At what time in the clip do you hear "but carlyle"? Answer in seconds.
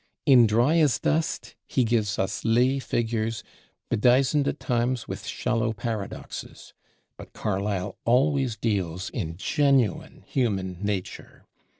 7.17-7.99